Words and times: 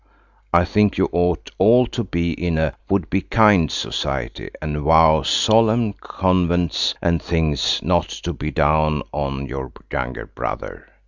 I 0.51 0.65
think 0.65 0.97
you 0.97 1.09
ought 1.11 1.51
all 1.59 1.85
to 1.85 2.03
be 2.03 2.31
in 2.31 2.57
a 2.57 2.73
Would 2.89 3.11
be 3.11 3.21
Kind 3.21 3.69
Society, 3.71 4.49
and 4.59 4.79
vow 4.79 5.21
solemn 5.21 5.93
convents 5.93 6.95
and 7.03 7.21
things 7.21 7.79
not 7.83 8.09
to 8.25 8.33
be 8.33 8.49
down 8.49 9.03
on 9.13 9.45
your 9.45 9.71
younger 9.93 10.25
brother." 10.25 10.87